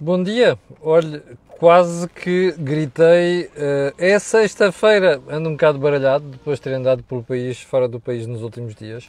[0.00, 0.56] Bom dia.
[0.80, 3.46] Olhe, quase que gritei.
[3.46, 5.20] Uh, é sexta-feira.
[5.28, 8.76] Ando um bocado baralhado depois de ter andado pelo país, fora do país nos últimos
[8.76, 9.08] dias.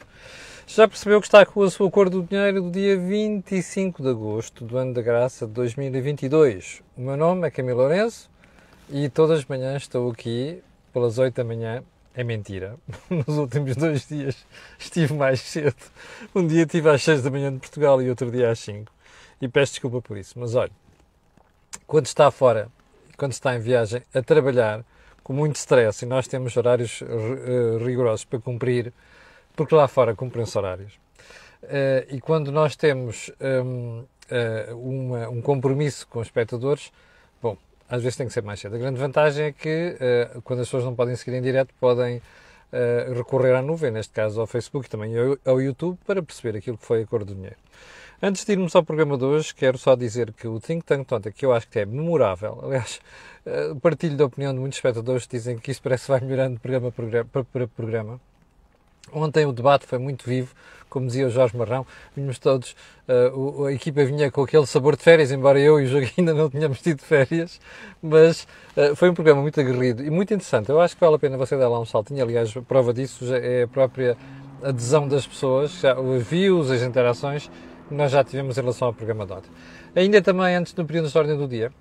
[0.66, 4.64] Já percebeu que está com a sua cor do dinheiro do dia 25 de agosto
[4.64, 6.82] do ano da graça de 2022.
[6.96, 8.28] O meu nome é Camilo Lourenço
[8.88, 10.60] e todas as manhãs estou aqui
[10.92, 11.84] pelas 8 da manhã
[12.16, 12.74] é mentira.
[13.08, 14.44] Nos últimos dois dias
[14.76, 15.76] estive mais cedo.
[16.34, 18.90] Um dia estive às 6 da manhã de Portugal e outro dia às 5.
[19.40, 20.38] E peço desculpa por isso.
[20.38, 20.72] Mas olha,
[21.86, 22.68] quando está fora,
[23.16, 24.84] quando está em viagem, a trabalhar
[25.22, 28.92] com muito stress e nós temos horários uh, rigorosos para cumprir,
[29.54, 30.98] porque lá fora cumprem-se horários.
[31.62, 36.90] Uh, e quando nós temos um, uh, eh, uma, um compromisso com os espectadores,
[37.42, 37.56] bom,
[37.88, 38.76] às vezes tem que ser mais cedo.
[38.76, 39.96] A grande vantagem é que,
[40.36, 42.20] uh, quando as pessoas não podem seguir em direto, podem
[43.16, 46.78] recorrer à nuvem, neste caso ao Facebook e também ao, ao, YouTube, para perceber aquilo
[46.78, 47.56] que foi a cor do dinheiro.
[48.22, 51.32] Antes de irmos ao programa de hoje, quero só dizer que o Think Tank Tonta,
[51.32, 53.00] que eu acho que é memorável, aliás,
[53.46, 56.56] uh, partilho da opinião de muitos espectadores que dizem que isso parece que vai melhorando
[56.56, 58.20] de programa para programa.
[59.10, 60.54] Ontem o debate foi muito vivo,
[60.90, 62.76] como dizia o Jorge Marrão, vimos todos,
[63.08, 66.34] uh, a equipa vinha com aquele sabor de férias, embora eu e o jogo ainda
[66.34, 67.58] não tenhamos tido férias,
[68.02, 70.68] mas uh, foi um programa muito aguerrido e muito interessante.
[70.68, 73.62] Eu acho que vale a pena você dar lá um saltinho, aliás, prova disso é
[73.62, 74.14] a própria
[74.62, 77.50] adesão das pessoas, já, os views, as interações
[77.90, 79.50] nós já tivemos em relação ao programa ontem.
[79.94, 81.72] Ainda também, antes do período de ordem do dia,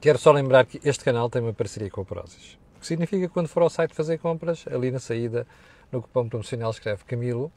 [0.00, 2.58] quero só lembrar que este canal tem uma parceria com a Prozis.
[2.76, 5.46] O que significa que quando for ao site fazer compras, ali na saída,
[5.90, 7.50] no cupom promocional escreve Camilo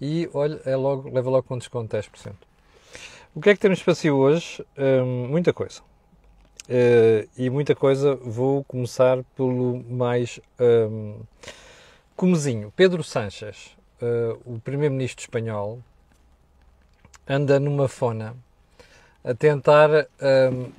[0.00, 2.32] e olha, é logo, leva logo com desconto de 10%.
[3.34, 4.64] O que é que temos para si hoje?
[4.76, 5.80] Hum, muita coisa.
[6.68, 11.20] Uh, e muita coisa, vou começar pelo mais um,
[12.14, 12.72] comezinho.
[12.76, 15.80] Pedro Sánchez, uh, o primeiro-ministro espanhol,
[17.28, 18.34] anda numa fona
[19.22, 20.72] a tentar um,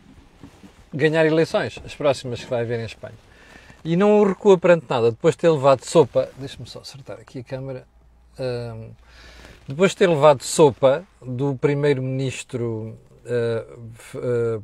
[0.93, 3.15] ganhar eleições, as próximas que vai haver em Espanha.
[3.83, 7.43] E não recua perante nada, depois de ter levado sopa, deixa-me só acertar aqui a
[7.43, 7.85] câmera,
[8.39, 8.89] um,
[9.67, 14.63] depois de ter levado sopa do primeiro-ministro, uh, uh,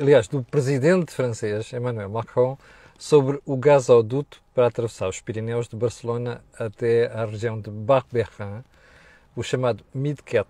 [0.00, 2.56] aliás, do presidente francês, Emmanuel Macron,
[2.98, 8.64] sobre o gasoduto para atravessar os Pirineus de Barcelona até à região de Barberrin,
[9.36, 10.48] o chamado Midcat.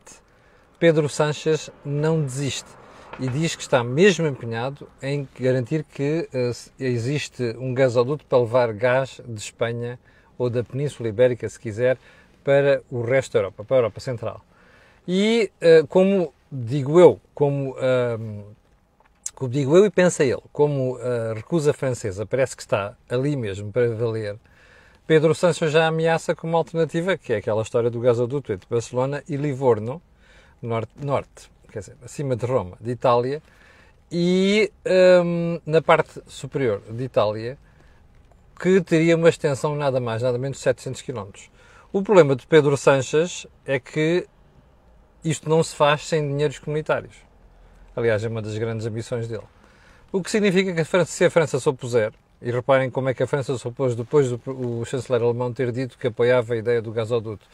[0.79, 2.71] Pedro Sánchez não desiste
[3.19, 8.73] e diz que está mesmo empenhado em garantir que uh, existe um gasoduto para levar
[8.73, 9.99] gás de Espanha
[10.39, 11.99] ou da Península Ibérica, se quiser,
[12.45, 14.45] para o resto da Europa, para a Europa Central.
[15.09, 18.45] E uh, como digo eu, como, uh,
[19.35, 23.73] como digo eu e pensa ele, como a recusa francesa parece que está ali mesmo
[23.73, 24.37] para valer,
[25.06, 29.37] Pedro Sancho já ameaça como alternativa, que é aquela história do gasoduto entre Barcelona e
[29.37, 30.03] Livorno,
[30.61, 33.43] norte, norte quer dizer, acima de Roma, de Itália,
[34.11, 34.72] e
[35.25, 37.59] um, na parte superior de Itália,
[38.59, 41.28] que teria uma extensão nada mais, nada menos de 700 km.
[41.93, 44.27] O problema de Pedro Sanches é que
[45.23, 47.15] isto não se faz sem dinheiros comunitários.
[47.94, 49.47] Aliás, é uma das grandes ambições dele.
[50.11, 53.27] O que significa que se a França se opuser, e reparem como é que a
[53.27, 56.93] França se opôs depois do o chanceler alemão ter dito que apoiava a ideia do
[56.93, 57.47] gasoduto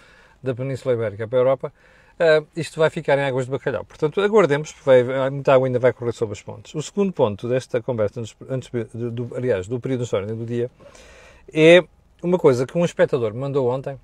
[0.42, 1.72] da Península Ibérica para a Europa,
[2.18, 3.84] uh, isto vai ficar em águas de bacalhau.
[3.84, 6.74] Portanto, aguardemos, vai, muita água ainda vai correr sobre os pontos.
[6.74, 10.70] O segundo ponto desta conversa, antes, do, do, aliás, do período de história do dia,
[11.52, 11.84] é
[12.22, 13.98] uma coisa que um espectador mandou ontem.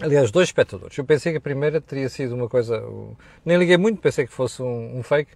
[0.00, 0.98] Aliás, dois espectadores.
[0.98, 2.82] Eu pensei que a primeira teria sido uma coisa.
[3.44, 5.30] Nem liguei muito, pensei que fosse um, um fake,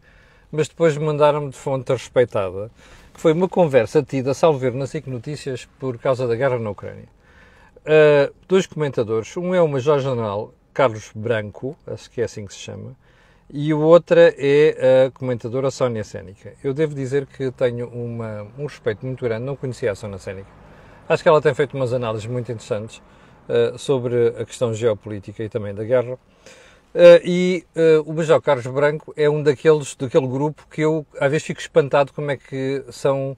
[0.50, 2.68] mas depois mandaram-me de fonte respeitada,
[3.18, 6.70] que foi uma conversa tida, salvo ver, na SIC Notícias, por causa da guerra na
[6.70, 7.08] Ucrânia.
[7.78, 12.54] Uh, dois comentadores, um é o Major General Carlos Branco, acho que é assim que
[12.54, 12.96] se chama,
[13.52, 16.52] e o outra é a comentadora Sónia Sénica.
[16.62, 20.48] Eu devo dizer que tenho uma, um respeito muito grande, não conhecia a Sónia Sénica.
[21.08, 23.02] Acho que ela tem feito umas análises muito interessantes
[23.48, 26.16] uh, sobre a questão geopolítica e também da guerra.
[26.94, 31.30] Uh, e uh, o Major Carlos Branco é um daqueles, daquele grupo que eu às
[31.30, 33.36] vezes fico espantado como é que são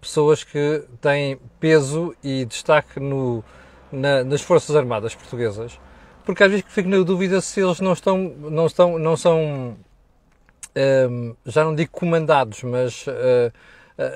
[0.00, 3.42] pessoas que têm peso e destaque no,
[3.90, 5.80] na, nas Forças Armadas Portuguesas
[6.28, 9.76] porque às vezes fico na dúvida se eles não estão, não estão, não são, um,
[10.74, 13.50] ehm, já não digo comandados, mas uh,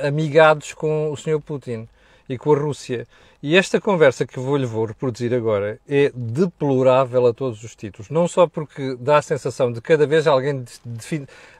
[0.07, 1.41] amigados com o Sr.
[1.41, 1.89] Putin
[2.29, 3.09] e com a Rússia.
[3.43, 8.09] E esta conversa que vou-lhe vou reproduzir agora é deplorável a todos os títulos.
[8.09, 10.65] Não só porque dá a sensação de cada vez alguém,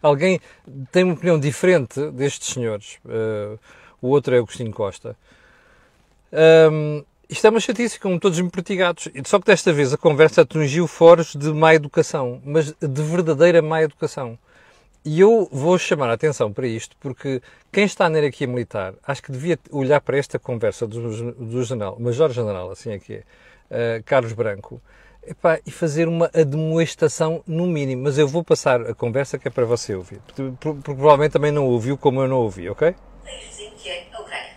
[0.01, 0.41] alguém
[0.93, 2.99] tem uma opinião diferente destes senhores.
[3.05, 3.59] Uh,
[4.01, 5.17] o outro é Agostinho Costa.
[6.71, 9.09] Um, isto é uma chatice, como todos empertigados.
[9.25, 13.83] Só que desta vez a conversa atingiu foros de má educação, mas de verdadeira má
[13.83, 14.39] educação.
[15.05, 19.23] E eu vou chamar a atenção para isto porque quem está na hierarquia militar acho
[19.23, 23.15] que devia olhar para esta conversa do, do general, Major-General, assim é que
[23.71, 24.81] é, uh, Carlos Branco,
[25.27, 28.03] epá, e fazer uma admoestação no mínimo.
[28.05, 31.53] Mas eu vou passar a conversa que é para você ouvir, porque, porque provavelmente também
[31.53, 32.95] não ouviu como eu não ouvi, ok?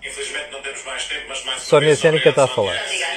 [0.04, 2.76] Infelizmente não temos mais tempo, mas mais Sónia Cénica está a falar.
[2.84, 3.15] Obrigada.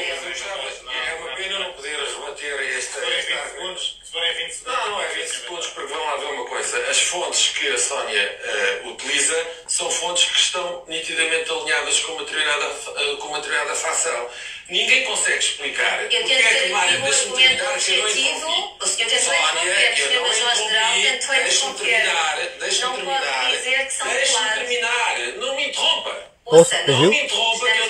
[6.99, 8.39] As fontes que a Sónia
[8.83, 13.73] uh, utiliza são fontes que estão nitidamente alinhadas com uma determinada, uh, com uma determinada
[13.77, 14.29] fação.
[14.69, 18.67] Ninguém consegue explicar eu porque é que Mário, deixe-me terminar, que eu não interrompi.
[19.21, 21.03] Sónia, eu não interrompi.
[21.45, 21.85] Deixe-me interromper.
[21.85, 23.51] terminar, deixe-me Não terminar.
[24.27, 24.59] claros.
[24.59, 26.29] terminar, não me interrompa.
[26.47, 27.88] Ouça, não me interrompa, que eu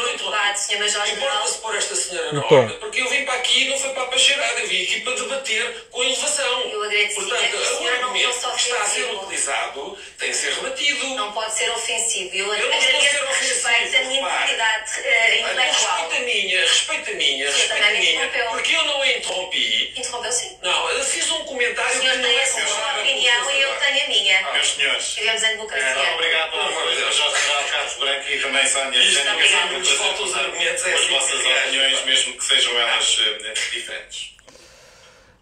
[0.77, 1.19] não estamos no interrompo.
[1.19, 1.29] debate, senhor Major-General.
[1.39, 2.59] Importa-se pôr esta senhora na Então.
[2.59, 5.01] ordem, porque eu vim para aqui e não foi para a pacheirada, eu vim aqui
[5.01, 6.61] para debater com elevação.
[6.71, 10.53] Eu agradeci, Portanto, é que o argumento que está a ser utilizado tem que ser
[10.55, 11.07] rebatido.
[11.15, 12.35] Não pode ser ofensivo.
[12.35, 15.99] Eu, Eu não estou a ser agradeço ofensivo, respeite a minha integridade eh, intelectual.
[15.99, 19.09] Respeita a minha, respeita a minha, Sim, respeita a também minha, porque eu não a
[19.13, 19.93] interrompi.
[19.97, 20.59] Interrompeu sim.
[20.63, 24.53] Não, eu fiz um comentário que não é comparável opinião e eu tenho a minha.
[24.53, 26.15] Meus senhores, Vivemos em democracia.
[26.15, 27.17] obrigado pela de Deus.
[27.17, 31.13] Jorge Carlos Branco e também Sónia Isto prazer faltam os contar argumentos, é as assim
[31.13, 31.63] vossas que é.
[31.63, 34.37] opiniões, mesmo que sejam elas eh, diferentes.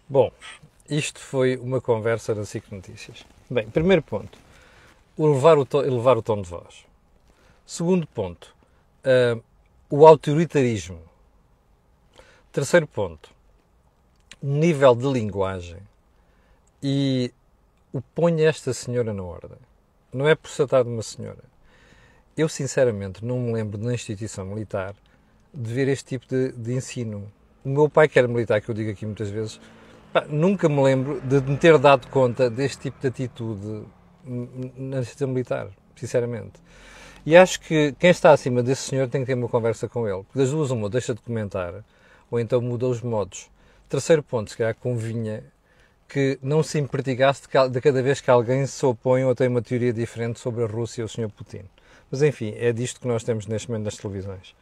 [0.07, 0.31] Bom,
[0.87, 3.25] isto foi uma conversa na SIC Notícias.
[3.49, 4.37] Bem, primeiro ponto,
[5.17, 6.85] elevar o, to, elevar o tom de voz.
[7.65, 8.55] Segundo ponto,
[9.03, 9.39] ah,
[9.89, 11.01] o autoritarismo.
[12.51, 13.29] Terceiro ponto,
[14.41, 15.79] o nível de linguagem
[16.81, 17.31] e
[17.91, 19.57] o ponha esta senhora na ordem.
[20.13, 21.43] Não é por se tratar de uma senhora.
[22.35, 24.95] Eu, sinceramente, não me lembro na instituição militar
[25.53, 27.31] de ver este tipo de, de ensino.
[27.63, 29.59] O meu pai, que era militar, que eu digo aqui muitas vezes,
[30.13, 33.83] pá, nunca me lembro de me ter dado conta deste tipo de atitude
[34.25, 36.53] na instituição militar, sinceramente.
[37.25, 40.23] E acho que quem está acima desse senhor tem que ter uma conversa com ele.
[40.23, 41.83] Porque das duas, uma, ou deixa de comentar,
[42.31, 43.49] ou então muda os modos.
[43.89, 45.43] Terceiro ponto, se calhar convinha
[46.07, 49.49] que não se impertigasse de ca- de cada vez que alguém se opõe ou tem
[49.49, 51.29] uma teoria diferente sobre a Rússia e o Sr.
[51.29, 51.63] Putin.
[52.09, 54.55] Mas enfim, é disto que nós temos neste momento nas televisões.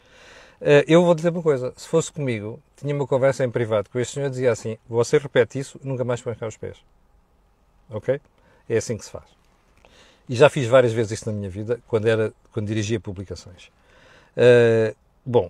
[0.62, 4.00] Eh, Eu vou dizer uma coisa: se fosse comigo, tinha uma conversa em privado com
[4.00, 6.78] este senhor dizia assim: você repete isso, nunca mais põe cá os pés.
[7.90, 8.20] Ok?
[8.70, 9.26] É assim que se faz.
[10.28, 13.70] E já fiz várias vezes isto na minha vida, quando, era, quando dirigia publicações.
[14.36, 15.50] Eh, bom,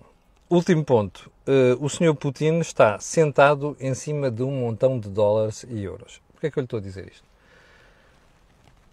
[0.50, 1.32] último ponto.
[1.48, 6.22] Eh, o senhor Putin está sentado em cima de um montão de dólares e euros.
[6.34, 7.24] Porquê é que eu lhe estou a dizer isto?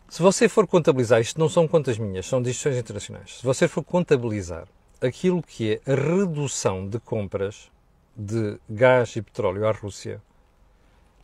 [0.09, 3.39] Se você for contabilizar, isto não são contas minhas, são decisões internacionais.
[3.39, 4.69] Se você for contabilizar
[5.03, 7.71] aquilo que é a redução de compras
[8.17, 10.23] de gás e petróleo à Rússia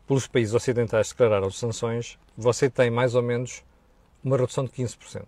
[0.06, 3.62] pelos países ocidentais declararam sanções, você tem mais ou menos
[4.24, 5.24] uma redução de 15%.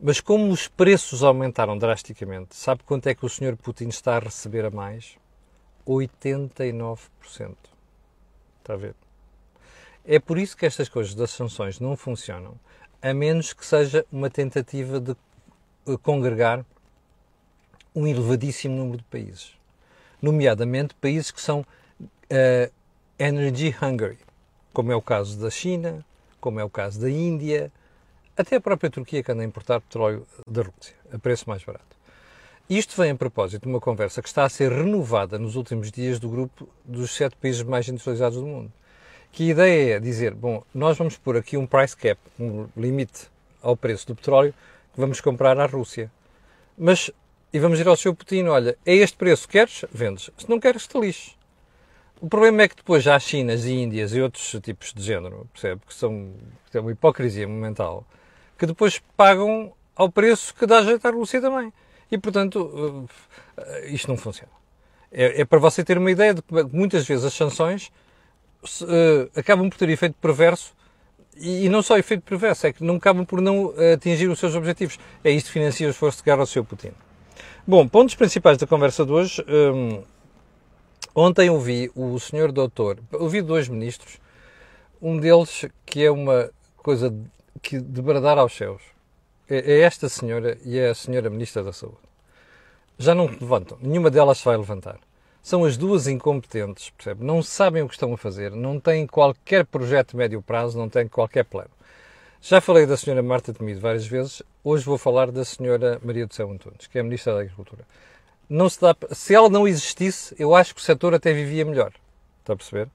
[0.00, 3.56] Mas como os preços aumentaram drasticamente, sabe quanto é que o Sr.
[3.56, 5.16] Putin está a receber a mais?
[5.86, 7.08] 89%.
[8.58, 8.96] Está a ver?
[10.04, 12.58] É por isso que estas coisas das sanções não funcionam,
[13.00, 15.14] a menos que seja uma tentativa de
[16.02, 16.64] congregar
[17.94, 19.52] um elevadíssimo número de países,
[20.20, 21.64] nomeadamente países que são
[22.30, 22.70] eh,
[23.18, 24.18] energy hungry,
[24.72, 26.04] como é o caso da China,
[26.40, 27.70] como é o caso da Índia,
[28.36, 31.92] até a própria Turquia que anda a importar petróleo da Rússia, a preço mais barato.
[32.70, 36.18] Isto vem a propósito de uma conversa que está a ser renovada nos últimos dias
[36.18, 38.72] do grupo dos sete países mais industrializados do mundo.
[39.30, 43.28] Que a ideia é dizer, bom, nós vamos pôr aqui um price cap, um limite
[43.60, 44.54] ao preço do petróleo
[44.96, 46.10] vamos comprar à Rússia.
[46.76, 47.10] Mas,
[47.52, 49.84] e vamos dizer ao seu Putin, olha, é este preço, queres?
[49.92, 50.30] Vendes.
[50.36, 51.32] Se não queres, te lixe.
[52.20, 55.80] O problema é que depois há Chinas e Índias e outros tipos de género, percebe?
[55.86, 56.32] Que são
[56.70, 58.06] que é uma hipocrisia momental,
[58.56, 61.72] que depois pagam ao preço que dá jeito à Rússia também.
[62.10, 63.08] E, portanto,
[63.56, 64.52] eh, isto não funciona.
[65.10, 67.90] É, é para você ter uma ideia de que muitas vezes as sanções
[68.64, 70.74] se, eh, acabam por ter efeito perverso
[71.36, 74.54] e, não só efeito perverso, é que não acabam por não eh, atingir os seus
[74.54, 74.98] objetivos.
[75.24, 76.92] É isto que financia o esforço de guerra ao seu Putin.
[77.66, 79.44] Bom, pontos principais da conversa de hoje.
[79.48, 80.02] hum,
[81.14, 84.18] ontem ouvi o senhor doutor, ouvi dois ministros,
[85.00, 87.14] um deles que é uma coisa
[87.60, 88.82] que de bradar aos céus.
[89.48, 91.98] É, é esta senhora e é a senhora ministra da Saúde.
[92.98, 94.98] Já não levantam, nenhuma delas se vai levantar.
[95.42, 97.24] São as duas incompetentes, percebe?
[97.24, 100.88] Não sabem o que estão a fazer, não têm qualquer projeto de médio prazo, não
[100.88, 101.70] têm qualquer plano.
[102.40, 106.34] Já falei da senhora Marta Temido várias vezes, hoje vou falar da senhora Maria do
[106.34, 107.84] Céu Antunes, que é a Ministra da Agricultura.
[108.48, 111.92] Não se, dá, se ela não existisse, eu acho que o setor até vivia melhor.
[112.40, 112.88] Está a perceber?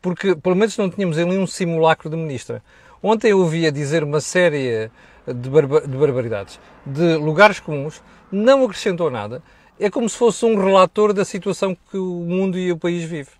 [0.00, 2.62] porque pelo menos não tínhamos ali um simulacro de ministra.
[3.02, 4.90] Ontem eu ouvia dizer uma série
[5.26, 9.42] de, barba de barbaridades, de lugares comuns, não acrescentou nada.
[9.82, 13.30] É como se fosse um relator da situação que o mundo e o país vive.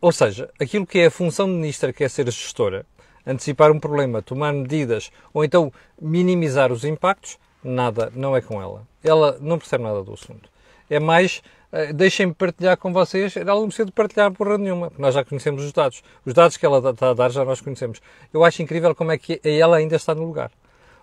[0.00, 2.86] Ou seja, aquilo que é a função de ministra, que é ser gestora,
[3.26, 5.70] antecipar um problema, tomar medidas ou então
[6.00, 8.88] minimizar os impactos, nada, não é com ela.
[9.02, 10.48] Ela não percebe nada do assunto.
[10.88, 15.02] É mais, uh, deixem-me partilhar com vocês, ela não precisa de partilhar porra nenhuma, porque
[15.02, 16.02] nós já conhecemos os dados.
[16.24, 18.00] Os dados que ela está a dar já nós conhecemos.
[18.32, 20.50] Eu acho incrível como é que ela ainda está no lugar.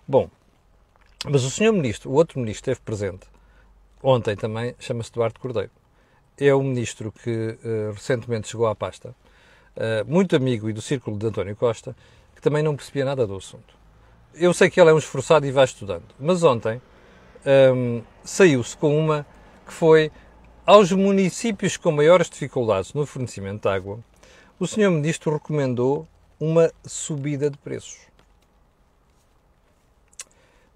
[0.08, 0.28] Bom,
[1.24, 3.31] mas o senhor ministro, o outro ministro esteve presente
[4.02, 5.70] ontem também, chama-se Eduardo Cordeiro.
[6.38, 9.14] É o ministro que uh, recentemente chegou à pasta,
[9.76, 11.94] uh, muito amigo e do círculo de António Costa,
[12.34, 13.74] que também não percebia nada do assunto.
[14.34, 16.80] Eu sei que ele é um esforçado e vai estudando, mas ontem
[17.74, 19.26] um, saiu-se com uma
[19.66, 20.10] que foi
[20.64, 23.98] aos municípios com maiores dificuldades no fornecimento de água,
[24.58, 26.06] o senhor ministro recomendou
[26.38, 27.98] uma subida de preços.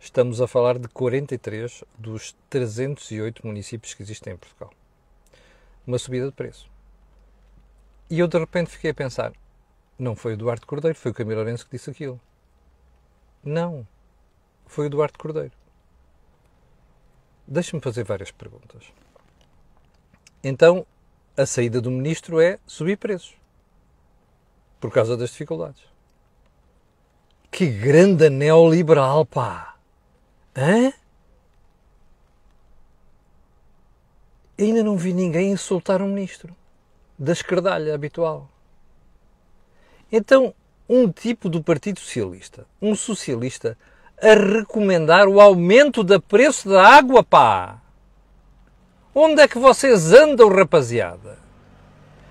[0.07, 4.71] Estamos a falar de 43 dos 308 municípios que existem em Portugal.
[5.85, 6.71] Uma subida de preço.
[8.09, 9.33] E eu de repente fiquei a pensar:
[9.99, 12.21] não foi o Eduardo Cordeiro, foi o Camilo Lourenço que disse aquilo.
[13.43, 13.85] Não.
[14.65, 15.53] Foi o Eduardo Cordeiro.
[17.45, 18.85] Deixe-me fazer várias perguntas.
[20.43, 20.87] Então,
[21.37, 23.35] a saída do ministro é subir preços.
[24.79, 25.83] Por causa das dificuldades.
[27.51, 29.76] Que grande neoliberal, pá!
[30.57, 30.93] Hã?
[34.59, 36.57] Ainda não vi ninguém insultar um ministro
[37.19, 38.49] da escardalha habitual.
[40.11, 40.55] Então,
[40.89, 43.77] um tipo do Partido Socialista, um socialista,
[44.21, 47.83] a recomendar o aumento do preço da água, pá!
[49.15, 51.39] Onde é que vocês andam, rapaziada?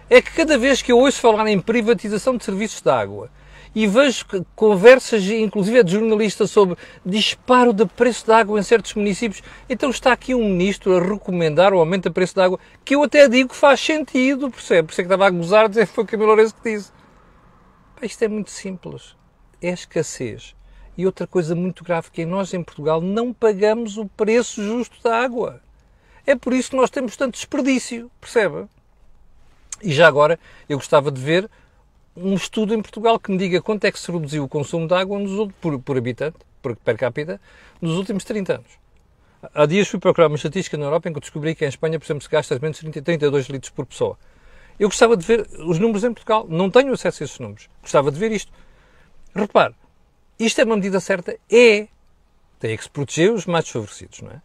[0.10, 3.29] É que cada vez que eu ouço falar em privatização de serviços de água
[3.75, 9.44] e vejo conversas, inclusive de jornalistas, sobre disparo de preço da água em certos municípios.
[9.70, 13.03] Então está aqui um ministro a recomendar o aumento do preço da água, que eu
[13.03, 14.88] até digo que faz sentido, percebe?
[14.88, 16.89] Por isso é que estava a gozar, dizer foi o Camilo Lourenço que disse.
[18.01, 19.15] Isto é muito simples.
[19.62, 20.55] É escassez.
[20.98, 25.03] E outra coisa muito grave, que é nós em Portugal não pagamos o preço justo
[25.03, 25.62] da água.
[26.25, 28.67] É por isso que nós temos tanto desperdício, percebe?
[29.84, 30.39] E já agora,
[30.70, 31.50] eu gostava de ver
[32.15, 34.93] um estudo em Portugal que me diga quanto é que se reduziu o consumo de
[34.93, 37.41] água nos, por, por habitante, por per capita,
[37.81, 38.86] nos últimos 30 anos.
[39.53, 42.05] Há dias fui procurar uma estatística na Europa em que descobri que em Espanha, por
[42.05, 44.17] exemplo, se gasta menos de 32 litros por pessoa.
[44.79, 46.45] Eu gostava de ver os números em Portugal.
[46.50, 47.69] Não tenho acesso a esses números.
[47.81, 48.51] Gostava de ver isto.
[49.34, 49.74] Repare,
[50.39, 51.38] isto é uma medida certa?
[51.50, 51.88] É.
[52.60, 54.41] Tem que se proteger os mais desfavorecidos, não é?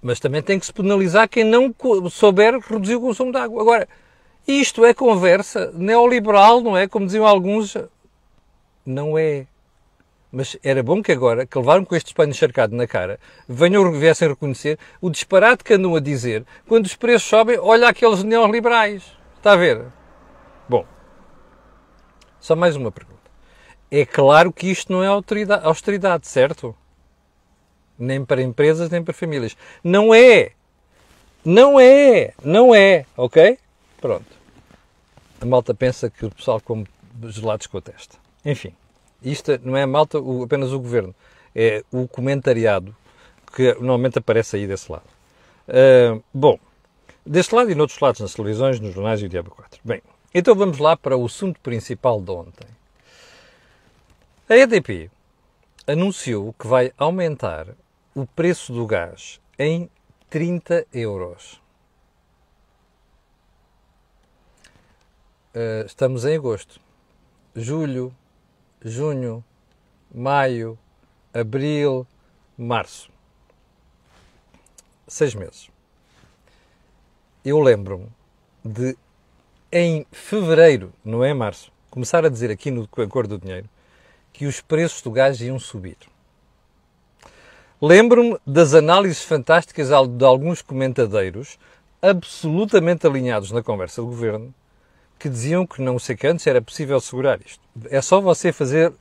[0.00, 1.74] Mas também tem que se penalizar quem não
[2.10, 3.62] souber reduzir o consumo de água.
[3.62, 3.88] Agora,
[4.46, 6.88] isto é conversa neoliberal, não é?
[6.88, 7.76] Como diziam alguns.
[8.84, 9.46] Não é.
[10.30, 14.28] Mas era bom que agora, que levaram com este pano encharcado na cara, venham viessem
[14.28, 19.04] reconhecer o disparate que andam a dizer quando os preços sobem, olha aqueles neoliberais.
[19.36, 19.84] Está a ver?
[20.66, 20.86] Bom,
[22.40, 23.20] só mais uma pergunta.
[23.90, 26.74] É claro que isto não é austeridade, certo?
[27.98, 29.54] Nem para empresas, nem para famílias.
[29.84, 30.52] Não é!
[31.44, 32.32] Não é!
[32.42, 33.04] Não é!
[33.14, 33.58] Ok?
[34.02, 34.26] Pronto.
[35.40, 36.88] A malta pensa que o pessoal come
[37.28, 38.18] gelados com a testa.
[38.44, 38.74] Enfim,
[39.22, 41.14] isto não é a malta o, apenas o governo,
[41.54, 42.94] é o comentariado
[43.54, 45.04] que normalmente aparece aí desse lado.
[45.68, 46.58] Uh, bom,
[47.24, 49.80] deste lado e noutros lados, nas televisões, nos jornais e o Diabo 4.
[49.84, 50.02] Bem,
[50.34, 52.66] então vamos lá para o assunto principal de ontem.
[54.48, 55.12] A EDP
[55.86, 57.68] anunciou que vai aumentar
[58.16, 59.88] o preço do gás em
[60.28, 61.61] 30 euros.
[65.54, 66.80] Uh, estamos em agosto.
[67.54, 68.14] Julho,
[68.82, 69.44] junho,
[70.10, 70.78] maio,
[71.30, 72.06] abril,
[72.56, 73.10] março.
[75.06, 75.68] Seis meses.
[77.44, 78.08] Eu lembro-me
[78.64, 78.96] de,
[79.70, 83.68] em fevereiro, não é março, começar a dizer aqui no Acordo do Dinheiro
[84.32, 85.98] que os preços do gás iam subir.
[87.78, 91.58] Lembro-me das análises fantásticas de alguns comentadeiros
[92.00, 94.54] absolutamente alinhados na conversa do governo
[95.22, 97.62] que diziam que não sei que antes era possível segurar isto.
[97.90, 98.92] É só você fazer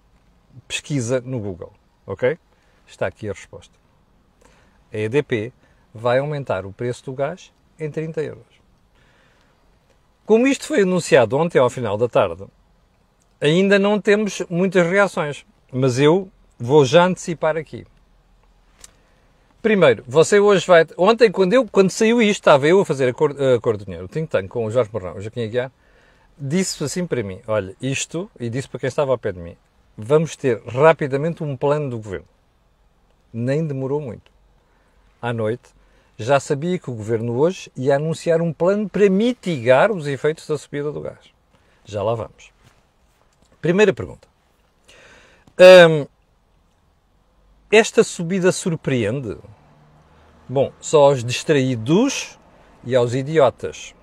[0.68, 1.74] pesquisa no Google,
[2.06, 2.38] ok?
[2.86, 3.74] Está aqui a resposta.
[4.94, 5.52] A EDP
[5.92, 8.44] vai aumentar o preço do gás em 30 euros.
[10.24, 12.46] Como isto foi anunciado ontem ao final da tarde,
[13.40, 17.84] ainda não temos muitas reações, mas eu vou já antecipar aqui.
[19.60, 20.86] Primeiro, você hoje vai.
[20.96, 23.86] Ontem, quando, eu, quando saiu isto, estava eu a fazer a cor, a cor do
[23.86, 25.72] dinheiro, o think tank com o Jorge Marrão, o Joaquim Aguiar,
[26.38, 29.56] disse assim para mim: olha, isto, e disse para quem estava ao pé de mim,
[29.98, 32.28] vamos ter rapidamente um plano do governo.
[33.34, 34.32] Nem demorou muito.
[35.22, 35.70] À noite,
[36.18, 40.58] já sabia que o governo hoje ia anunciar um plano para mitigar os efeitos da
[40.58, 41.32] subida do gás.
[41.86, 42.52] Já lá vamos.
[43.62, 44.28] Primeira pergunta.
[45.60, 46.08] Hum,
[47.72, 49.38] esta subida surpreende?
[50.50, 52.38] Bom, só aos distraídos
[52.84, 53.96] e aos idiotas.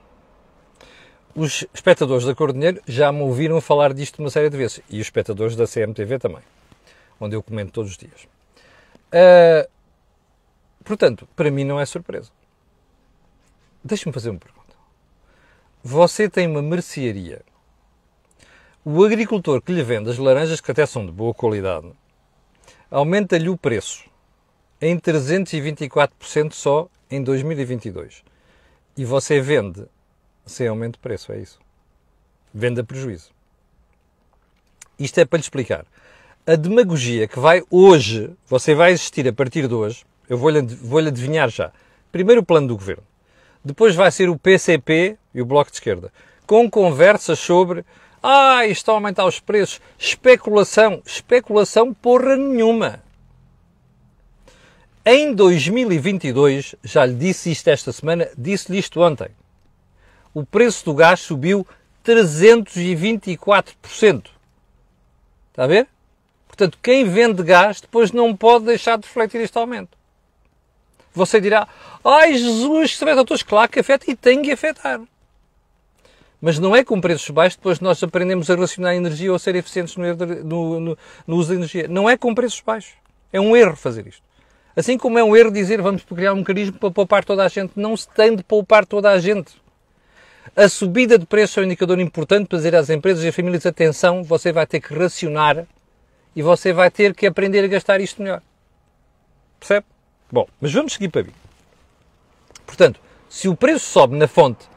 [1.39, 4.81] Os espectadores da Cor Dinheiro já me ouviram falar disto uma série de vezes.
[4.91, 6.43] E os espectadores da CMTV também,
[7.21, 8.27] onde eu comento todos os dias.
[9.15, 9.71] Uh,
[10.83, 12.33] portanto, para mim não é surpresa.
[13.85, 14.75] Deixe-me fazer uma pergunta.
[15.81, 17.43] Você tem uma mercearia.
[18.85, 21.93] O agricultor que lhe vende as laranjas, que até são de boa qualidade,
[22.91, 24.11] aumenta-lhe o preço
[24.81, 28.25] em 324% só em 2022.
[28.97, 29.87] E você vende
[30.49, 31.59] sem aumento de preço, é isso.
[32.53, 33.31] Vende a prejuízo.
[34.99, 35.85] Isto é para lhe explicar.
[36.47, 40.99] A demagogia que vai hoje, você vai existir a partir de hoje, eu vou-lhe vou
[40.99, 41.71] adivinhar já.
[42.11, 43.03] Primeiro o plano do governo.
[43.65, 46.13] Depois vai ser o PCP e o Bloco de Esquerda.
[46.47, 47.85] Com conversas sobre
[48.23, 49.81] ah, isto está a aumentar os preços.
[49.99, 51.03] Especulação.
[51.07, 53.03] Especulação porra nenhuma.
[55.05, 59.29] Em 2022, já lhe disse isto esta semana, disse-lhe isto ontem
[60.35, 61.67] o preço do gás subiu
[62.05, 64.27] 324%.
[65.51, 65.87] Está a ver?
[66.47, 69.97] Portanto, quem vende gás depois não pode deixar de refletir este aumento.
[71.15, 71.67] Você dirá,
[72.05, 75.01] ai Jesus, se a todos, claro que afeta e tem que afetar.
[76.41, 79.39] Mas não é com preços baixos depois nós aprendemos a relacionar a energia ou a
[79.39, 81.89] ser eficientes no, no, no, no uso da energia.
[81.89, 82.93] Não é com preços baixos.
[83.33, 84.23] É um erro fazer isto.
[84.77, 87.73] Assim como é um erro dizer vamos criar um mecanismo para poupar toda a gente.
[87.75, 89.53] Não se tem de poupar toda a gente.
[90.55, 93.67] A subida de preço é um indicador importante para dizer às empresas e às famílias:
[93.67, 95.67] atenção, você vai ter que racionar
[96.35, 98.43] e você vai ter que aprender a gastar isto melhor.
[99.59, 99.87] Percebe?
[100.31, 101.33] Bom, mas vamos seguir para mim.
[102.67, 104.69] Portanto, se o preço sobe na fonte,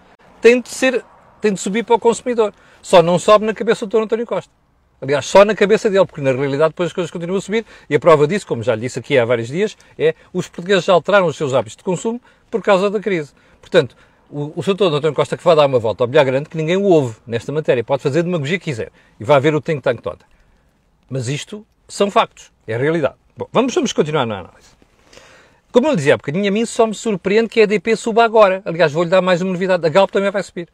[0.42, 1.04] tem de, ser,
[1.40, 2.54] tem de subir para o consumidor.
[2.82, 4.04] Só não sobe na cabeça do Dr.
[4.04, 4.52] António Costa.
[5.02, 7.96] Aliás, só na cabeça dele, porque na realidade depois as coisas continuam a subir e
[7.96, 10.94] a prova disso, como já lhe disse aqui há vários dias, é os portugueses já
[10.94, 13.34] alteraram os seus hábitos de consumo por causa da crise.
[13.60, 13.96] Portanto,
[14.32, 14.72] o, o Sr.
[14.72, 17.52] António Costa que vai dar uma volta ao bilhar grande que ninguém o ouve nesta
[17.52, 17.84] matéria.
[17.84, 20.20] Pode fazer demagogia que quiser e vai ver o think tank todo.
[21.10, 23.16] Mas isto são factos, é a realidade.
[23.36, 24.70] Bom, vamos, vamos continuar na análise.
[25.72, 28.62] Como eu dizia há bocadinho, a mim só me surpreende que a EDP suba agora.
[28.66, 29.86] Aliás, vou-lhe dar mais uma novidade.
[29.86, 30.68] A Galp também vai subir.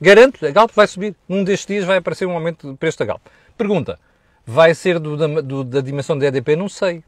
[0.00, 1.14] Garanto, a Galp vai subir.
[1.28, 3.22] Num destes dias vai aparecer um aumento de preço da Galp.
[3.56, 3.98] Pergunta,
[4.46, 6.56] vai ser do, da, do, da dimensão da EDP?
[6.56, 7.02] Não sei.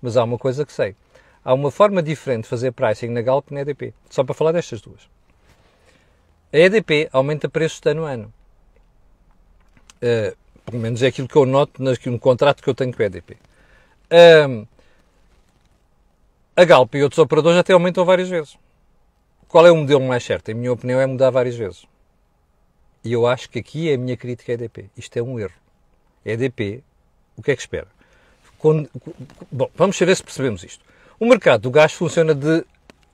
[0.00, 0.94] Mas há uma coisa que sei.
[1.44, 3.92] Há uma forma diferente de fazer pricing na Galp e na EDP.
[4.08, 5.08] Só para falar destas duas.
[6.52, 8.32] A EDP aumenta preços de ano a ano.
[9.96, 13.06] Uh, pelo menos é aquilo que eu noto no contrato que eu tenho com a
[13.06, 13.36] EDP.
[14.10, 14.66] Uh,
[16.54, 18.58] a Galp e outros operadores até aumentam várias vezes.
[19.48, 20.50] Qual é o modelo mais certo?
[20.50, 21.86] Em minha opinião, é mudar várias vezes.
[23.04, 24.90] E eu acho que aqui é a minha crítica à EDP.
[24.96, 25.54] Isto é um erro.
[26.24, 26.84] A EDP,
[27.36, 27.88] o que é que espera?
[28.58, 28.88] Quando,
[29.50, 30.84] bom, vamos ver se percebemos isto.
[31.18, 32.64] O mercado do gás funciona de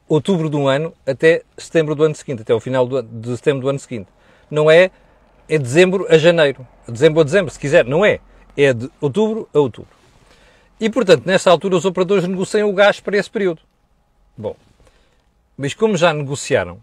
[0.08, 3.62] outubro de um ano até setembro do ano seguinte, até o final do, de setembro
[3.62, 4.08] do ano seguinte.
[4.50, 4.90] Não é,
[5.48, 8.20] é dezembro a janeiro, dezembro a dezembro, se quiser, não é.
[8.56, 9.90] É de outubro a outubro.
[10.80, 13.62] E, portanto, nessa altura os operadores negociam o gás para esse período.
[14.36, 14.56] Bom,
[15.56, 16.82] mas como já negociaram,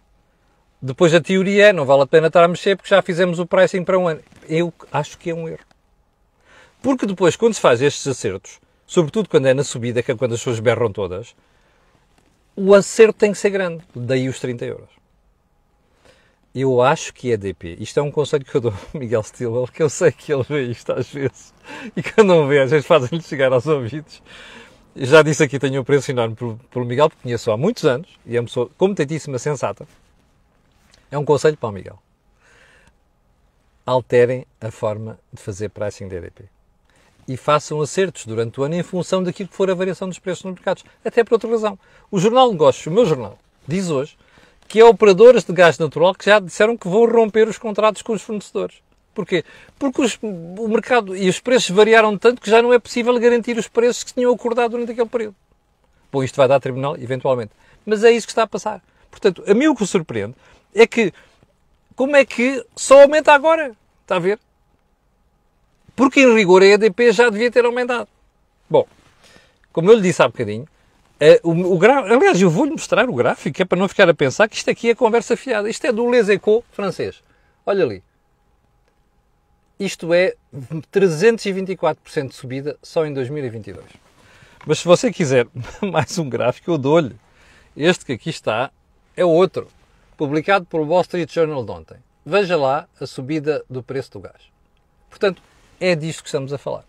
[0.82, 3.46] depois a teoria é, não vale a pena estar a mexer porque já fizemos o
[3.46, 4.22] pricing para um ano.
[4.48, 5.64] Eu acho que é um erro.
[6.82, 10.34] Porque depois, quando se faz estes acertos, sobretudo quando é na subida, que é quando
[10.34, 11.36] as pessoas berram todas,
[12.56, 13.84] o acerto tem que ser grande.
[13.96, 14.90] Daí os 30 euros.
[16.54, 17.76] Eu acho que é DP.
[17.80, 20.44] Isto é um conselho que eu dou ao Miguel Stilwell, que eu sei que ele
[20.44, 21.54] vê isto às vezes.
[21.96, 24.22] E quando não vê, às vezes fazem-lhe chegar aos ouvidos.
[24.96, 28.38] Já disse aqui, tenho um preço enorme pelo, Miguel, porque conheço há muitos anos e
[28.38, 29.86] é uma pessoa competentíssima, sensata.
[31.12, 32.00] É um conselho para o Miguel.
[33.86, 36.55] Alterem a forma de fazer pricing de EDP
[37.28, 40.44] e façam acertos durante o ano em função daquilo que for a variação dos preços
[40.44, 40.84] nos mercados.
[41.04, 41.78] Até por outra razão.
[42.12, 44.18] O Jornal de Negócios, o meu jornal, diz hoje
[44.68, 48.14] que há operadoras de gás natural que já disseram que vão romper os contratos com
[48.14, 48.78] os fornecedores.
[49.14, 49.44] Porquê?
[49.80, 53.58] Porque os, o mercado e os preços variaram tanto que já não é possível garantir
[53.58, 55.36] os preços que tinham acordado durante aquele período.
[56.12, 57.52] Bom, isto vai dar tribunal, eventualmente.
[57.86, 58.82] Mas é isso que está a passar.
[59.10, 60.36] Portanto, a mim o que surpreende
[60.74, 61.14] é que
[61.96, 63.72] como é que só aumenta agora?
[64.02, 64.38] Está a ver?
[65.96, 68.10] Porque, em rigor, a EDP já devia ter aumentado.
[68.70, 68.86] Bom,
[69.72, 70.68] como eu lhe disse há bocadinho,
[71.20, 74.50] é, o, o aliás, eu vou-lhe mostrar o gráfico, é para não ficar a pensar
[74.50, 75.70] que isto aqui é conversa fiada.
[75.70, 77.24] Isto é do Les Echos francês.
[77.66, 78.04] Olha ali.
[79.80, 80.36] Isto é
[80.92, 83.86] 324% de subida só em 2022.
[84.66, 85.48] Mas se você quiser
[85.82, 87.16] mais um gráfico, eu dou-lhe.
[87.76, 88.72] Este que aqui está
[89.16, 89.68] é outro,
[90.18, 91.98] publicado pelo Wall Street Journal de ontem.
[92.26, 94.42] Veja lá a subida do preço do gás.
[95.10, 95.42] Portanto,
[95.80, 96.84] é disto que estamos a falar.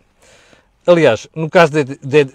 [0.85, 2.31] Aliás, no caso de, de, de,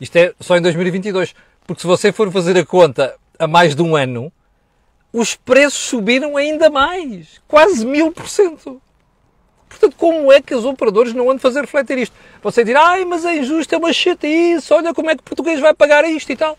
[0.00, 1.34] Isto é só em 2022.
[1.66, 4.32] Porque se você for fazer a conta a mais de um ano,
[5.12, 7.40] os preços subiram ainda mais.
[7.48, 8.80] Quase mil por cento.
[9.68, 12.14] Portanto, como é que os operadores não vão fazer refletir isto?
[12.42, 15.58] Você dirá, ai, mas é injusto, é uma chatice, olha como é que o português
[15.58, 16.56] vai pagar isto e tal.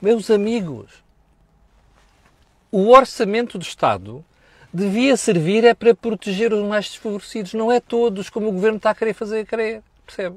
[0.00, 0.90] Meus amigos,
[2.72, 4.24] o orçamento do Estado
[4.72, 8.90] devia servir é para proteger os mais desfavorecidos, não é todos, como o governo está
[8.90, 10.36] a querer fazer crer, percebe?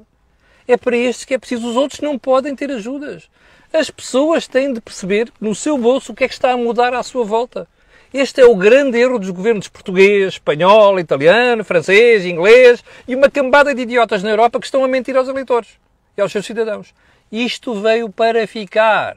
[0.66, 3.28] É para estes que é preciso, os outros não podem ter ajudas.
[3.72, 6.94] As pessoas têm de perceber no seu bolso o que é que está a mudar
[6.94, 7.68] à sua volta.
[8.12, 13.74] Este é o grande erro dos governos português, espanhol, italiano, francês, inglês e uma cambada
[13.74, 15.70] de idiotas na Europa que estão a mentir aos eleitores
[16.16, 16.94] e aos seus cidadãos.
[17.30, 19.16] Isto veio para ficar.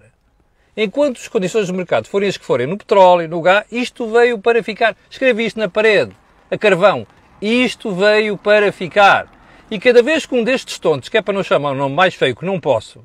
[0.80, 4.38] Enquanto as condições do mercado forem as que forem no petróleo, no gás, isto veio
[4.38, 4.96] para ficar.
[5.10, 6.12] Escrevi isto na parede,
[6.52, 7.08] a carvão.
[7.42, 9.28] Isto veio para ficar.
[9.72, 12.13] E cada vez que um destes tontos, que é para não chamar um nome mais
[12.13, 13.04] feio que não posso,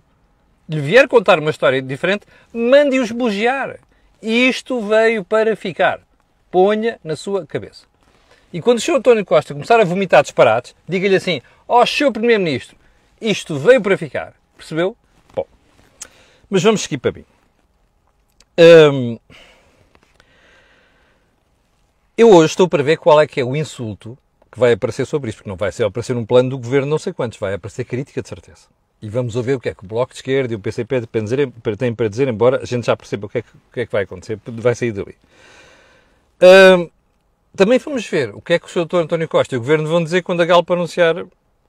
[0.69, 3.79] lhe vier contar uma história diferente, mande-os bugiar.
[4.21, 6.01] Isto veio para ficar.
[6.51, 7.87] Ponha na sua cabeça.
[8.53, 8.97] E quando o Sr.
[8.97, 12.13] António Costa começar a vomitar disparates, diga-lhe assim: Ó, oh, Sr.
[12.13, 12.77] Primeiro-Ministro,
[13.19, 14.35] isto veio para ficar.
[14.59, 14.95] Percebeu?
[15.35, 15.47] Bom,
[16.51, 17.25] mas vamos seguir para mim.
[22.17, 24.19] Eu hoje estou para ver qual é que é o insulto
[24.51, 26.99] que vai aparecer sobre isto, porque não vai ser aparecer um plano do governo não
[26.99, 28.69] sei quantos, vai aparecer crítica de certeza.
[29.01, 31.03] E vamos ouvir o que é que o Bloco de Esquerda e o PCP
[31.79, 33.93] têm para dizer, embora a gente já perceba o que é que, que, é que
[33.93, 35.17] vai acontecer, vai sair dali.
[37.57, 38.97] Também vamos ver o que é que o Sr.
[38.97, 41.25] António Costa e o Governo vão dizer quando a Galp anunciar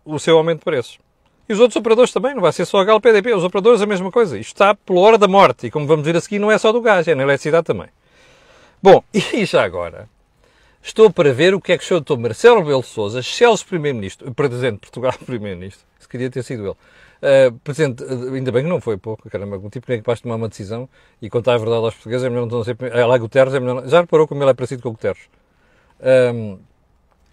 [0.05, 0.99] o seu aumento de preços.
[1.47, 3.85] E os outros operadores também, não vai ser só a Galp PDP, os operadores a
[3.85, 4.37] mesma coisa.
[4.37, 6.71] Isto está pela hora da morte, e como vamos ver a seguir, não é só
[6.71, 7.87] do gás, é na eletricidade também.
[8.81, 10.07] Bom, e já agora,
[10.81, 12.17] estou para ver o que é que o Sr.
[12.17, 16.75] Marcelo Rebelo Sousa, Excelso Primeiro-Ministro, Presidente de Portugal Primeiro-Ministro, se queria ter sido ele,
[17.23, 20.23] Uh, Presidente, ainda bem que não foi pouco, caramba, um tipo que é capaz de
[20.23, 20.89] tomar uma decisão
[21.21, 22.75] e contar a verdade aos portugueses é melhor não ser.
[22.81, 23.87] É lá Guterres, é melhor.
[23.87, 25.29] Já reparou como ele é parecido com o Guterres?
[26.01, 26.59] Um,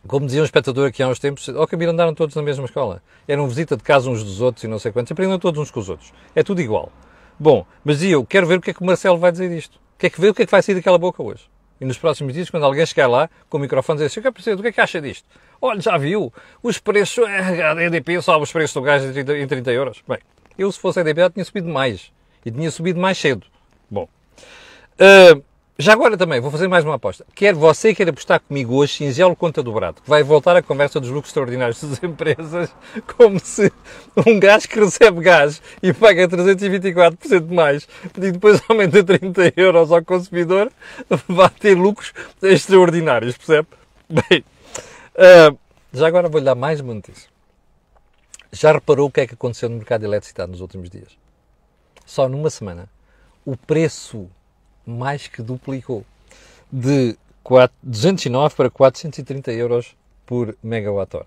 [0.06, 3.02] como dizia um espectador aqui há uns tempos, ao Camilo andaram todos na mesma escola.
[3.28, 5.12] Eram visita de casa uns dos outros e não sei quantos.
[5.12, 6.12] Aprendem todos uns com os outros.
[6.34, 6.90] É tudo igual.
[7.38, 9.78] Bom, mas eu quero ver o que é que o Marcelo vai dizer disto.
[9.98, 11.48] Quer que ver o que é que vai sair daquela boca hoje.
[11.80, 14.34] E nos próximos dias, quando alguém chegar lá com o microfone dizer assim, eu quero
[14.34, 15.26] perceber, o que é que acha disto?
[15.60, 16.32] Olha, já viu?
[16.62, 20.02] Os preços, a EDP sobe os preços do gás em 30, em 30 euros.
[20.06, 20.18] Bem,
[20.58, 22.12] eu se fosse a EDP já tinha subido mais.
[22.44, 23.46] E tinha subido mais cedo.
[23.90, 24.08] Bom.
[24.98, 25.42] Uh,
[25.80, 27.24] já agora também, vou fazer mais uma aposta.
[27.34, 31.08] Quer você quer apostar comigo hoje, singelo conta dobrado, que vai voltar a conversa dos
[31.08, 32.70] lucros extraordinários das empresas,
[33.16, 33.72] como se
[34.26, 40.04] um gás que recebe gás e paga 324% mais e depois aumenta 30 euros ao
[40.04, 40.70] consumidor,
[41.26, 42.12] vai ter lucros
[42.42, 43.68] extraordinários, percebe?
[44.06, 44.44] Bem,
[45.14, 45.58] uh,
[45.94, 47.30] já agora vou-lhe dar mais uma notícia.
[48.52, 51.16] Já reparou o que é que aconteceu no mercado de eletricidade nos últimos dias?
[52.04, 52.86] Só numa semana,
[53.46, 54.28] o preço
[54.86, 56.04] mais que duplicou.
[56.72, 57.16] De
[57.82, 61.26] 209 para 430 euros por megawatt-hora.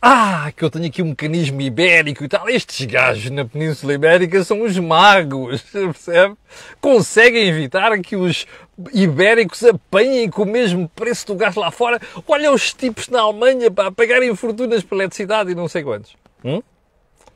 [0.00, 2.48] Ah, que eu tenho aqui um mecanismo ibérico e tal.
[2.48, 6.36] Estes gajos na Península Ibérica são os magos, percebe?
[6.80, 8.46] Conseguem evitar que os
[8.92, 12.00] ibéricos apanhem com o mesmo preço do gás lá fora.
[12.28, 16.14] Olha os tipos na Alemanha para pagarem fortunas pela eletricidade e não sei quantos.
[16.44, 16.62] Hum?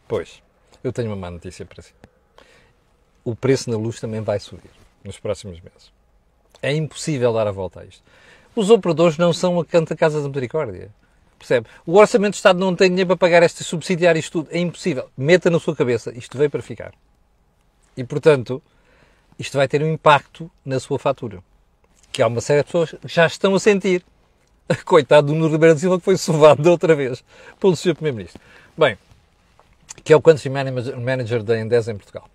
[0.06, 0.40] Pois,
[0.84, 1.92] eu tenho uma má notícia para si
[3.24, 4.70] o preço na luz também vai subir
[5.04, 5.92] nos próximos meses.
[6.62, 8.02] É impossível dar a volta a isto.
[8.54, 10.90] Os operadores não são a canta Casa da Misericórdia.
[11.38, 11.66] Percebe?
[11.86, 14.48] O Orçamento do Estado não tem dinheiro para pagar este subsidiário isto tudo.
[14.54, 15.08] É impossível.
[15.16, 16.12] Meta na sua cabeça.
[16.16, 16.92] Isto veio para ficar.
[17.96, 18.62] E, portanto,
[19.38, 21.42] isto vai ter um impacto na sua fatura.
[22.12, 24.04] Que há uma série de pessoas que já estão a sentir.
[24.84, 27.24] Coitado do Nuno Ribeiro da Silva que foi sovado da outra vez
[27.58, 27.94] pelo Sr.
[27.94, 28.40] Primeiro-Ministro.
[28.76, 28.98] Bem,
[30.04, 32.28] que é o Country Manager da Endesa em Portugal.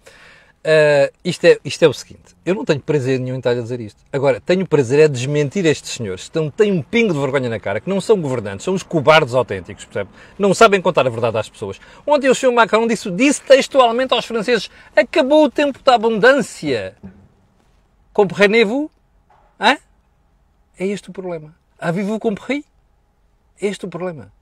[0.66, 3.62] Uh, isto, é, isto é o seguinte, eu não tenho prazer nenhum em estar a
[3.62, 4.02] dizer isto.
[4.12, 7.80] Agora, tenho prazer é desmentir estes senhores que têm um pingo de vergonha na cara,
[7.80, 10.10] que não são governantes, são os cobardes autênticos, percebe?
[10.40, 11.80] Não sabem contar a verdade às pessoas.
[12.04, 12.52] Ontem o Sr.
[12.52, 16.96] Macron disse, disse textualmente aos franceses, acabou o tempo da abundância.
[18.12, 18.90] Comprenez-vous?
[19.60, 21.56] É este o problema.
[21.78, 22.20] Avez-vous?
[22.50, 22.64] É
[23.68, 24.34] este o problema.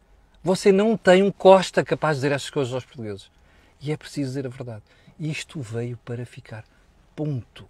[0.42, 3.30] Você não tem um Costa capaz de dizer estas coisas aos portugueses.
[3.82, 4.84] E é preciso dizer a verdade.
[5.20, 6.64] Isto veio para ficar.
[7.16, 7.66] Ponto.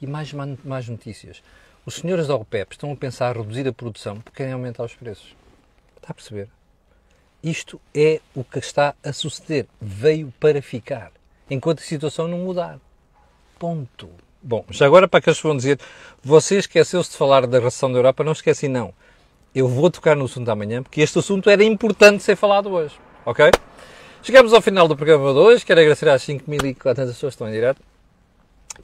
[0.00, 1.42] E mais, mais notícias.
[1.84, 4.94] os senhores da OPEP estão a pensar a reduzir a produção porque querem aumentar os
[4.94, 5.34] preços.
[5.96, 6.48] Está a perceber?
[7.42, 9.66] Isto é o que está a suceder.
[9.80, 11.12] Veio para ficar.
[11.48, 12.78] Enquanto a situação não mudar.
[13.58, 14.10] Ponto.
[14.42, 15.80] Bom, já agora para que as pessoas vão dizer,
[16.22, 18.94] você esqueceu-se de falar da ração da Europa, não esqueci não.
[19.54, 23.50] Eu vou tocar no assunto amanhã, porque este assunto era importante ser falado hoje, ok?
[24.22, 27.52] Chegamos ao final do programa de hoje, quero agradecer às 5.400 pessoas que estão em
[27.52, 27.80] direto.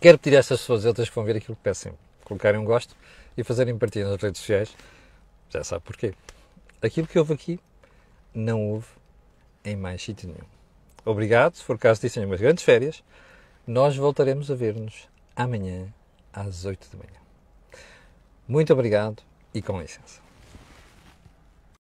[0.00, 2.96] Quero pedir a estas pessoas, outras que vão ver aquilo que sempre, colocarem um gosto
[3.36, 4.74] e fazerem partilha nas redes sociais.
[5.50, 6.14] Já sabe porquê.
[6.80, 7.60] Aquilo que houve aqui,
[8.34, 8.86] não houve
[9.64, 10.46] em mais sítio nenhum.
[11.04, 13.02] Obrigado, se for caso disso, tenham umas grandes férias.
[13.66, 15.92] Nós voltaremos a ver-nos amanhã
[16.32, 17.20] às 8 da manhã.
[18.48, 20.23] Muito obrigado e com licença.